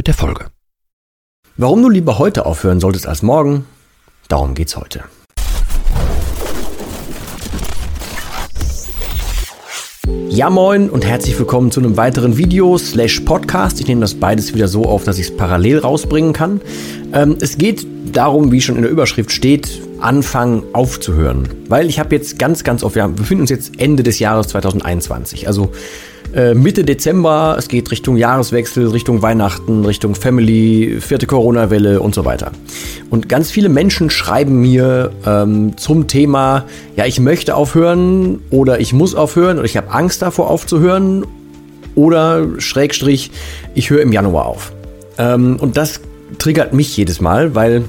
[0.00, 0.46] mit der Folge.
[1.58, 3.66] Warum du lieber heute aufhören solltest als morgen,
[4.28, 5.04] darum geht's heute.
[10.30, 13.78] Ja moin und herzlich willkommen zu einem weiteren Video slash Podcast.
[13.78, 16.62] Ich nehme das beides wieder so auf, dass ich es parallel rausbringen kann.
[17.12, 21.46] Ähm, es geht darum, wie schon in der Überschrift steht, anfangen aufzuhören.
[21.68, 25.46] Weil ich habe jetzt ganz, ganz oft, wir befinden uns jetzt Ende des Jahres 2021.
[25.46, 25.72] Also
[26.34, 32.24] äh, Mitte Dezember, es geht Richtung Jahreswechsel, Richtung Weihnachten, Richtung Family, vierte Corona-Welle und so
[32.24, 32.52] weiter.
[33.10, 36.64] Und ganz viele Menschen schreiben mir ähm, zum Thema,
[36.96, 41.26] ja, ich möchte aufhören oder ich muss aufhören oder ich habe Angst davor aufzuhören
[41.94, 43.30] oder Schrägstrich,
[43.74, 44.72] ich höre im Januar auf.
[45.18, 46.00] Ähm, und das
[46.38, 47.84] triggert mich jedes Mal, weil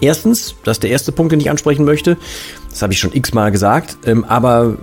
[0.00, 2.18] erstens, das ist der erste Punkt, den ich ansprechen möchte,
[2.68, 4.76] das habe ich schon x-mal gesagt, ähm, aber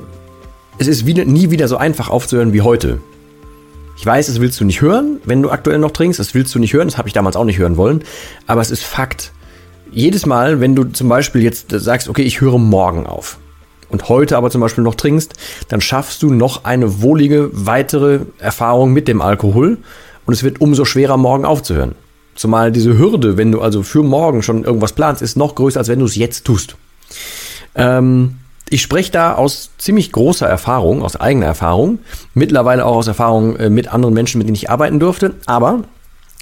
[0.80, 3.00] es ist wieder, nie wieder so einfach aufzuhören wie heute.
[3.98, 6.20] Ich weiß, das willst du nicht hören, wenn du aktuell noch trinkst.
[6.20, 6.88] Das willst du nicht hören.
[6.88, 8.04] Das habe ich damals auch nicht hören wollen.
[8.48, 9.34] Aber es ist Fakt.
[9.92, 13.40] Jedes Mal, wenn du zum Beispiel jetzt sagst, okay, ich höre morgen auf
[13.90, 15.34] und heute aber zum Beispiel noch trinkst,
[15.68, 19.80] dann schaffst du noch eine wohlige weitere Erfahrung mit dem Alkohol
[20.26, 21.96] und es wird umso schwerer, morgen aufzuhören.
[22.36, 25.90] Zumal diese Hürde, wenn du also für morgen schon irgendwas planst, ist noch größer, als
[25.90, 26.78] wenn du es jetzt tust.
[27.76, 28.36] Ähm,
[28.70, 32.00] ich spreche da aus ziemlich großer Erfahrung, aus eigener Erfahrung,
[32.34, 35.36] mittlerweile auch aus Erfahrung äh, mit anderen Menschen, mit denen ich arbeiten durfte.
[35.46, 35.84] Aber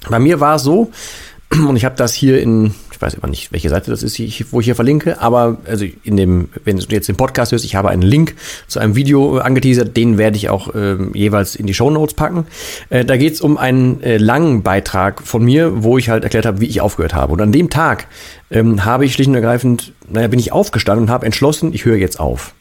[0.10, 0.92] bei mir war es so,
[1.52, 4.20] und ich habe das hier in, ich weiß immer nicht, welche Seite das ist,
[4.52, 7.76] wo ich hier verlinke, aber also in dem, wenn du jetzt den Podcast hörst, ich
[7.76, 8.36] habe einen Link
[8.68, 12.48] zu einem Video angeteasert, den werde ich auch äh, jeweils in die Show Notes packen.
[12.90, 16.48] Äh, da geht es um einen äh, langen Beitrag von mir, wo ich halt erklärt
[16.48, 17.34] habe, wie ich aufgehört habe.
[17.34, 18.08] Und an dem Tag
[18.50, 21.98] ähm, habe ich schlicht und ergreifend, naja, bin ich aufgestanden und habe entschlossen, ich höre
[21.98, 22.56] jetzt auf.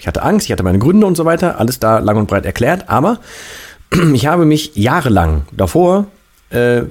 [0.00, 2.44] Ich hatte Angst, ich hatte meine Gründe und so weiter, alles da lang und breit
[2.44, 3.20] erklärt, aber
[4.14, 6.06] ich habe mich jahrelang davor
[6.50, 6.82] äh,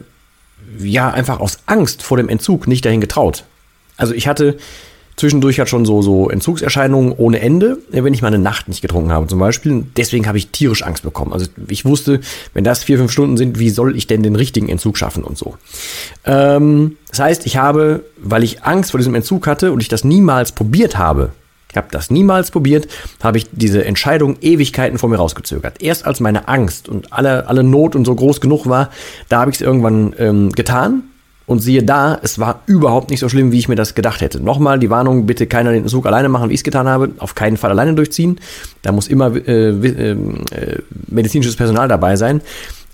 [0.79, 3.43] ja einfach aus Angst vor dem Entzug nicht dahin getraut.
[3.97, 4.57] Also ich hatte
[5.15, 9.11] zwischendurch halt schon so, so Entzugserscheinungen ohne Ende, wenn ich mal eine Nacht nicht getrunken
[9.11, 9.85] habe zum Beispiel.
[9.95, 11.31] Deswegen habe ich tierisch Angst bekommen.
[11.31, 12.19] Also ich wusste,
[12.53, 15.37] wenn das vier, fünf Stunden sind, wie soll ich denn den richtigen Entzug schaffen und
[15.37, 15.55] so.
[16.25, 20.03] Ähm, das heißt, ich habe, weil ich Angst vor diesem Entzug hatte und ich das
[20.03, 21.31] niemals probiert habe,
[21.77, 22.87] habe das niemals probiert,
[23.21, 25.81] habe ich diese Entscheidung Ewigkeiten vor mir rausgezögert.
[25.81, 28.89] Erst als meine Angst und alle, alle Not und so groß genug war,
[29.29, 31.03] da habe ich es irgendwann ähm, getan.
[31.47, 34.39] Und siehe da, es war überhaupt nicht so schlimm, wie ich mir das gedacht hätte.
[34.39, 37.11] Nochmal die Warnung, bitte keiner den Zug alleine machen, wie ich es getan habe.
[37.19, 38.39] Auf keinen Fall alleine durchziehen.
[38.81, 40.15] Da muss immer äh, äh,
[41.07, 42.41] medizinisches Personal dabei sein.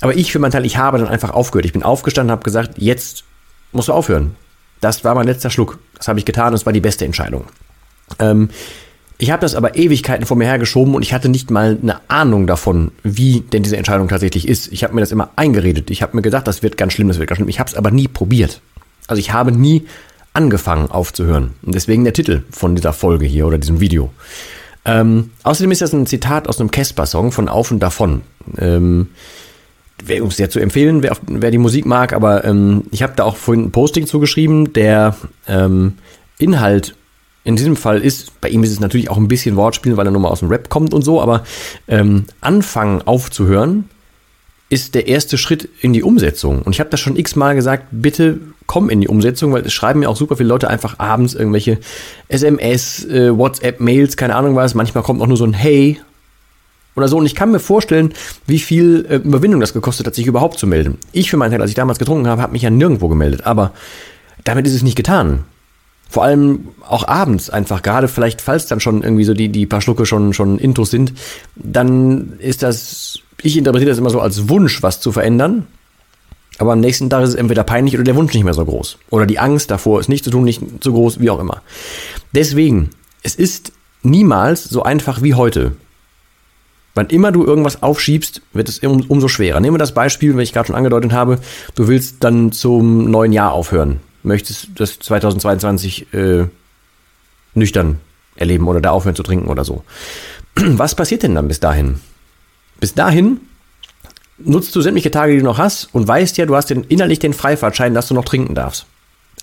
[0.01, 1.65] Aber ich für meinen Teil, ich habe dann einfach aufgehört.
[1.65, 3.23] Ich bin aufgestanden und habe gesagt, jetzt
[3.71, 4.35] musst du aufhören.
[4.81, 5.79] Das war mein letzter Schluck.
[5.95, 7.45] Das habe ich getan und es war die beste Entscheidung.
[8.19, 8.49] Ähm,
[9.17, 12.47] ich habe das aber Ewigkeiten vor mir hergeschoben und ich hatte nicht mal eine Ahnung
[12.47, 14.72] davon, wie denn diese Entscheidung tatsächlich ist.
[14.72, 15.91] Ich habe mir das immer eingeredet.
[15.91, 17.47] Ich habe mir gedacht, das wird ganz schlimm, das wird ganz schlimm.
[17.47, 18.61] Ich habe es aber nie probiert.
[19.07, 19.85] Also ich habe nie
[20.33, 21.51] angefangen aufzuhören.
[21.61, 24.11] Und deswegen der Titel von dieser Folge hier oder diesem Video.
[24.85, 28.22] Ähm, außerdem ist das ein Zitat aus einem Casper-Song von Auf und Davon.
[28.57, 29.09] Ähm,
[30.19, 33.23] um es sehr zu empfehlen, wer, wer, die Musik mag, aber ähm, ich habe da
[33.23, 35.16] auch vorhin ein Posting zugeschrieben, der
[35.47, 35.93] ähm,
[36.39, 36.95] Inhalt
[37.44, 40.12] in diesem Fall ist, bei ihm ist es natürlich auch ein bisschen Wortspiel, weil er
[40.12, 41.44] nur mal aus dem Rap kommt und so, aber
[41.88, 43.85] ähm, anfangen aufzuhören
[44.69, 46.62] ist der erste Schritt in die Umsetzung.
[46.62, 50.00] Und ich habe das schon x-mal gesagt, bitte komm in die Umsetzung, weil es schreiben
[50.00, 51.79] mir auch super viele Leute einfach abends irgendwelche
[52.29, 54.73] SMS, äh, WhatsApp-Mails, keine Ahnung was.
[54.73, 56.00] Manchmal kommt auch nur so ein Hey
[56.96, 57.18] oder so.
[57.18, 58.13] Und ich kann mir vorstellen,
[58.47, 61.00] wie viel äh, Überwindung das gekostet hat, sich überhaupt zu melden.
[61.12, 63.46] Ich für meinen Teil, als ich damals getrunken habe, habe mich ja nirgendwo gemeldet.
[63.46, 63.73] Aber
[64.46, 65.44] damit ist es nicht getan
[66.11, 69.79] vor allem auch abends einfach, gerade vielleicht, falls dann schon irgendwie so die, die paar
[69.79, 71.13] Schlucke schon, schon Intos sind,
[71.55, 75.67] dann ist das, ich interpretiere das immer so als Wunsch, was zu verändern.
[76.58, 78.97] Aber am nächsten Tag ist es entweder peinlich oder der Wunsch nicht mehr so groß.
[79.09, 81.61] Oder die Angst davor, es nicht zu tun, nicht so groß, wie auch immer.
[82.34, 82.90] Deswegen,
[83.23, 83.72] es ist
[84.03, 85.72] niemals so einfach wie heute.
[86.93, 89.61] Wann immer du irgendwas aufschiebst, wird es um, umso schwerer.
[89.61, 91.40] Nehmen wir das Beispiel, wenn ich gerade schon angedeutet habe,
[91.75, 96.46] du willst dann zum neuen Jahr aufhören möchtest das 2022 äh,
[97.53, 98.00] nüchtern
[98.35, 99.84] erleben oder da aufhören zu trinken oder so.
[100.56, 102.00] Was passiert denn dann bis dahin?
[102.79, 103.41] Bis dahin
[104.38, 107.20] nutzt du sämtliche Tage, die du noch hast und weißt ja, du hast den, innerlich
[107.20, 108.85] den Freifahrtschein, dass du noch trinken darfst.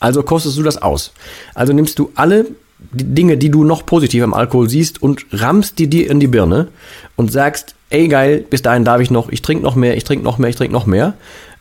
[0.00, 1.12] Also kostest du das aus.
[1.54, 2.46] Also nimmst du alle
[2.92, 6.68] Dinge, die du noch positiv am Alkohol siehst und rammst die dir in die Birne
[7.16, 10.24] und sagst, ey geil, bis dahin darf ich noch, ich trinke noch mehr, ich trinke
[10.24, 11.14] noch mehr, ich trinke noch mehr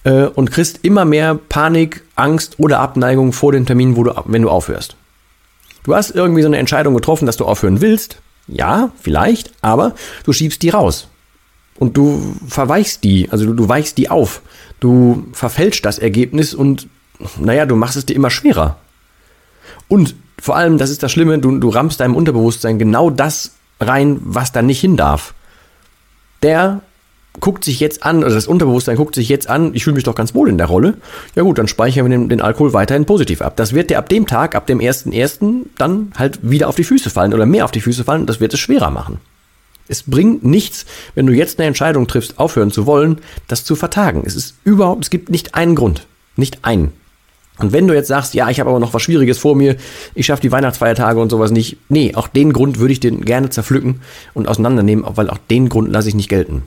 [0.08, 4.42] äh, und kriegst immer mehr Panik, Angst oder Abneigung vor dem Termin, wo du, wenn
[4.42, 4.96] du aufhörst.
[5.84, 8.22] Du hast irgendwie so eine Entscheidung getroffen, dass du aufhören willst.
[8.48, 9.94] Ja, vielleicht, aber
[10.24, 11.10] du schiebst die raus.
[11.78, 14.42] Und du verweichst die, also du, du weichst die auf.
[14.80, 16.88] Du verfälscht das Ergebnis und,
[17.38, 18.78] naja, du machst es dir immer schwerer.
[19.90, 24.20] Und vor allem, das ist das Schlimme, du, du rammst deinem Unterbewusstsein genau das rein,
[24.24, 25.34] was da nicht hin darf.
[26.42, 26.82] Der
[27.40, 30.16] guckt sich jetzt an, also das Unterbewusstsein guckt sich jetzt an, ich fühle mich doch
[30.16, 30.96] ganz wohl in der Rolle.
[31.36, 33.56] Ja gut, dann speichern wir den, den Alkohol weiterhin positiv ab.
[33.56, 35.66] Das wird dir ab dem Tag, ab dem 1.1.
[35.78, 38.26] dann halt wieder auf die Füße fallen oder mehr auf die Füße fallen.
[38.26, 39.20] Das wird es schwerer machen.
[39.88, 40.86] Es bringt nichts,
[41.16, 44.24] wenn du jetzt eine Entscheidung triffst, aufhören zu wollen, das zu vertagen.
[44.26, 46.08] Es ist überhaupt, es gibt nicht einen Grund.
[46.36, 46.92] Nicht einen.
[47.60, 49.78] Und wenn du jetzt sagst, ja, ich habe aber noch was Schwieriges vor mir,
[50.14, 53.50] ich schaffe die Weihnachtsfeiertage und sowas nicht, nee, auch den Grund würde ich den gerne
[53.50, 54.02] zerpflücken
[54.34, 56.64] und auseinandernehmen, weil auch den Grund lasse ich nicht gelten.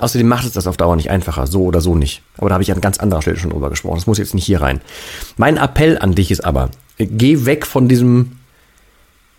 [0.00, 2.22] Außerdem macht es das auf Dauer nicht einfacher, so oder so nicht.
[2.36, 3.96] Aber da habe ich an ganz anderer Stelle schon drüber gesprochen.
[3.96, 4.80] Das muss jetzt nicht hier rein.
[5.36, 8.32] Mein Appell an dich ist aber, geh weg von diesem,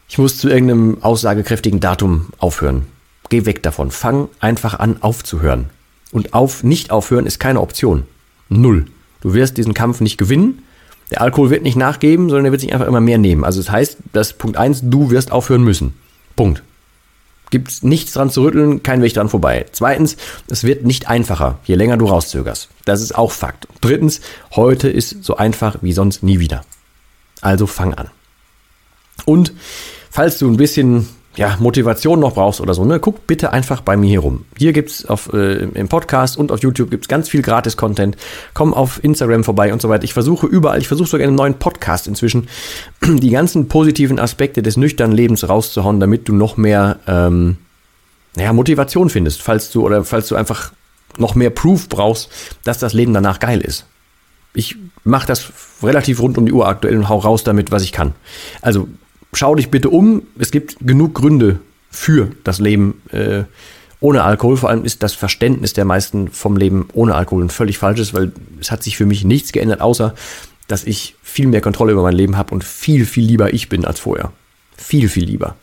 [0.07, 2.85] ich muss zu irgendeinem aussagekräftigen Datum aufhören.
[3.29, 3.91] Geh weg davon.
[3.91, 5.69] Fang einfach an aufzuhören.
[6.11, 8.03] Und auf, nicht aufhören ist keine Option.
[8.49, 8.87] Null.
[9.21, 10.63] Du wirst diesen Kampf nicht gewinnen.
[11.11, 13.43] Der Alkohol wird nicht nachgeben, sondern er wird sich einfach immer mehr nehmen.
[13.43, 15.93] Also das heißt, dass Punkt eins, du wirst aufhören müssen.
[16.35, 16.63] Punkt.
[17.49, 19.65] Gibt nichts dran zu rütteln, kein Weg dran vorbei.
[19.71, 20.17] Zweitens,
[20.47, 22.69] es wird nicht einfacher, je länger du rauszögerst.
[22.85, 23.67] Das ist auch Fakt.
[23.81, 24.21] Drittens,
[24.55, 26.61] heute ist so einfach wie sonst nie wieder.
[27.41, 28.09] Also fang an.
[29.25, 29.53] Und
[30.09, 31.07] falls du ein bisschen
[31.39, 34.43] ja, Motivation noch brauchst oder so, ne, guck bitte einfach bei mir hier rum.
[34.57, 38.17] Hier gibt's auf, äh, im Podcast und auf YouTube gibt's ganz viel Gratis-Content.
[38.53, 40.03] Komm auf Instagram vorbei und so weiter.
[40.03, 42.49] Ich versuche überall, ich versuche sogar in einem neuen Podcast inzwischen,
[43.05, 47.55] die ganzen positiven Aspekte des nüchternen Lebens rauszuhauen, damit du noch mehr, ähm,
[48.35, 50.73] naja, Motivation findest, falls du, oder falls du einfach
[51.17, 52.29] noch mehr Proof brauchst,
[52.65, 53.85] dass das Leben danach geil ist.
[54.53, 54.75] Ich
[55.05, 58.13] mache das relativ rund um die Uhr aktuell und hau raus damit, was ich kann.
[58.61, 58.89] Also
[59.33, 60.23] schau dich bitte um.
[60.37, 61.59] Es gibt genug Gründe
[61.91, 63.43] für das Leben äh,
[63.99, 64.57] ohne Alkohol.
[64.57, 68.31] Vor allem ist das Verständnis der meisten vom Leben ohne Alkohol ein völlig falsches, weil
[68.59, 70.15] es hat sich für mich nichts geändert, außer
[70.67, 73.85] dass ich viel mehr Kontrolle über mein Leben habe und viel, viel lieber ich bin
[73.85, 74.31] als vorher.
[74.77, 75.55] Viel, viel lieber.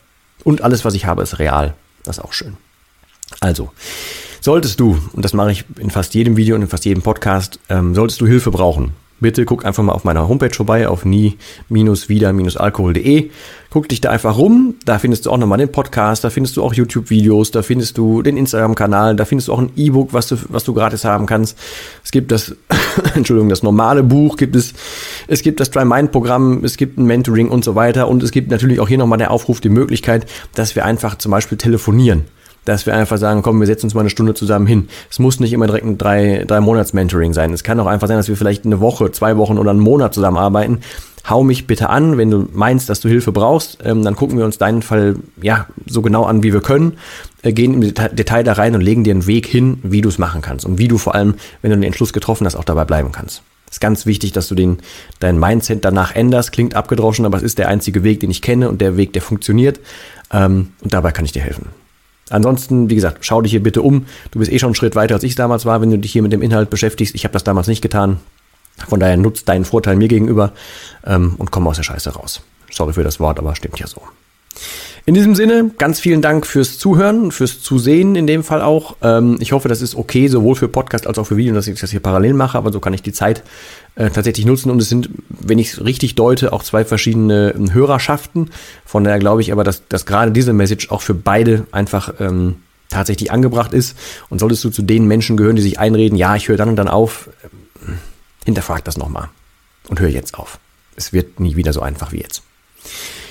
[0.43, 1.73] Und alles, was ich habe, ist real.
[2.03, 2.57] Das ist auch schön.
[3.39, 3.71] Also,
[4.41, 7.59] solltest du, und das mache ich in fast jedem Video und in fast jedem Podcast,
[7.69, 13.29] ähm, solltest du Hilfe brauchen, bitte guck einfach mal auf meiner Homepage vorbei, auf nie-wieder-alkohol.de.
[13.69, 16.63] Guck dich da einfach rum, da findest du auch nochmal den Podcast, da findest du
[16.63, 20.37] auch YouTube-Videos, da findest du den Instagram-Kanal, da findest du auch ein E-Book, was du,
[20.47, 21.57] was du gratis haben kannst.
[22.03, 22.55] Es gibt das,
[23.15, 24.73] Entschuldigung, das normale Buch, gibt es,
[25.27, 28.79] es gibt das Try-Mind-Programm, es gibt ein Mentoring und so weiter und es gibt natürlich
[28.79, 30.25] auch hier nochmal der Aufruf, die Möglichkeit,
[30.55, 32.23] dass wir einfach zum Beispiel telefonieren
[32.67, 34.89] dass wir einfach sagen, komm, wir setzen uns mal eine Stunde zusammen hin.
[35.09, 37.53] Es muss nicht immer direkt ein drei, drei Monats Mentoring sein.
[37.53, 40.13] Es kann auch einfach sein, dass wir vielleicht eine Woche, zwei Wochen oder einen Monat
[40.13, 40.79] zusammenarbeiten.
[41.29, 43.79] Hau mich bitte an, wenn du meinst, dass du Hilfe brauchst.
[43.83, 46.97] Ähm, dann gucken wir uns deinen Fall ja so genau an, wie wir können,
[47.41, 50.09] äh, gehen im Deta Detail da rein und legen dir einen Weg hin, wie du
[50.09, 52.65] es machen kannst und wie du vor allem, wenn du den Entschluss getroffen hast, auch
[52.65, 53.43] dabei bleiben kannst.
[53.69, 54.79] Es ist ganz wichtig, dass du den,
[55.19, 56.53] dein Mindset danach änderst.
[56.53, 59.21] Klingt abgedroschen, aber es ist der einzige Weg, den ich kenne und der Weg, der
[59.21, 59.79] funktioniert.
[60.31, 61.67] Ähm, und dabei kann ich dir helfen.
[62.29, 64.05] Ansonsten, wie gesagt, schau dich hier bitte um.
[64.31, 66.21] Du bist eh schon einen Schritt weiter, als ich damals war, wenn du dich hier
[66.21, 67.15] mit dem Inhalt beschäftigst.
[67.15, 68.19] Ich habe das damals nicht getan.
[68.87, 70.51] Von daher nutzt deinen Vorteil mir gegenüber
[71.05, 72.41] ähm, und komm aus der Scheiße raus.
[72.69, 74.01] Sorry für das Wort, aber stimmt ja so.
[75.07, 78.97] In diesem Sinne, ganz vielen Dank fürs Zuhören, fürs Zusehen in dem Fall auch.
[79.01, 81.79] Ähm, ich hoffe, das ist okay, sowohl für Podcast als auch für Video, dass ich
[81.79, 83.41] das hier parallel mache, aber so kann ich die Zeit
[83.95, 84.69] äh, tatsächlich nutzen.
[84.69, 88.51] Und es sind, wenn ich es richtig deute, auch zwei verschiedene ähm, Hörerschaften.
[88.85, 92.55] Von daher glaube ich aber, dass, dass gerade diese Message auch für beide einfach ähm,
[92.89, 93.97] tatsächlich angebracht ist.
[94.27, 96.75] Und solltest du zu den Menschen gehören, die sich einreden, ja, ich höre dann und
[96.75, 97.29] dann auf,
[97.85, 97.93] äh,
[98.43, 99.29] hinterfrag das nochmal
[99.87, 100.59] und hör jetzt auf.
[100.97, 102.43] Es wird nie wieder so einfach wie jetzt.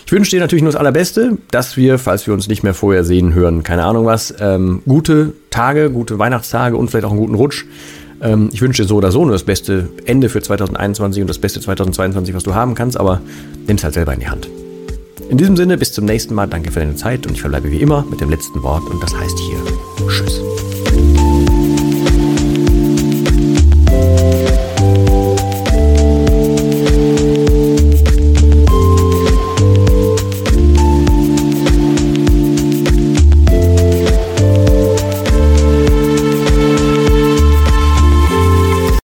[0.06, 3.02] Ich wünsche dir natürlich nur das Allerbeste, dass wir, falls wir uns nicht mehr vorher
[3.02, 7.34] sehen, hören, keine Ahnung was, ähm, gute Tage, gute Weihnachtstage und vielleicht auch einen guten
[7.34, 7.64] Rutsch.
[8.22, 11.40] Ähm, ich wünsche dir so oder so nur das beste Ende für 2021 und das
[11.40, 13.20] beste 2022, was du haben kannst, aber
[13.66, 14.48] nimm es halt selber in die Hand.
[15.28, 16.46] In diesem Sinne, bis zum nächsten Mal.
[16.46, 19.12] Danke für deine Zeit und ich verbleibe wie immer mit dem letzten Wort und das
[19.12, 20.40] heißt hier Tschüss.